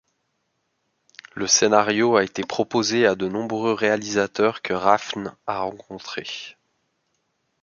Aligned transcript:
Le 1.35 1.45
scénario 1.45 2.15
a 2.15 2.23
été 2.23 2.41
proposé 2.43 3.05
a 3.05 3.13
de 3.13 3.27
nombreux 3.27 3.73
réalisateurs 3.73 4.63
que 4.63 4.73
Rafn 4.73 5.35
a 5.45 5.59
rencontré. 5.59 6.57